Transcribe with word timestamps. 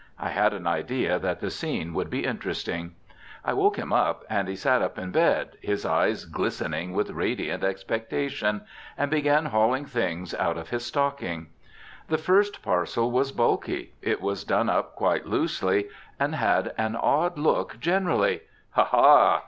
I 0.17 0.29
had 0.29 0.51
an 0.53 0.65
idea 0.65 1.19
that 1.19 1.41
the 1.41 1.51
scene 1.51 1.93
would 1.93 2.09
be 2.09 2.25
interesting. 2.25 2.95
I 3.45 3.53
woke 3.53 3.77
him 3.77 3.93
up 3.93 4.25
and 4.31 4.47
he 4.47 4.55
sat 4.55 4.81
up 4.81 4.97
in 4.97 5.11
bed, 5.11 5.57
his 5.61 5.85
eyes 5.85 6.25
glistening 6.25 6.93
with 6.93 7.11
radiant 7.11 7.63
expectation, 7.63 8.61
and 8.97 9.11
began 9.11 9.45
hauling 9.45 9.85
things 9.85 10.33
out 10.33 10.57
of 10.57 10.69
his 10.69 10.83
stocking. 10.83 11.49
The 12.07 12.17
first 12.17 12.63
parcel 12.63 13.11
was 13.11 13.31
bulky; 13.31 13.93
it 14.01 14.21
was 14.23 14.43
done 14.43 14.69
up 14.71 14.95
quite 14.95 15.27
loosely 15.27 15.89
and 16.19 16.33
had 16.33 16.73
an 16.79 16.95
odd 16.95 17.37
look 17.37 17.79
generally. 17.79 18.41
"Ha! 18.71 18.85
ha!" 18.85 19.39